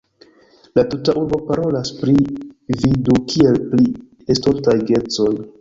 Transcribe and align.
La 0.79 0.83
tuta 0.93 1.13
urbo 1.23 1.39
parolas 1.49 1.91
pri 1.99 2.17
vi 2.79 2.91
du 3.11 3.21
kiel 3.35 3.63
pri 3.75 3.89
estontaj 4.39 4.81
geedzoj. 4.93 5.33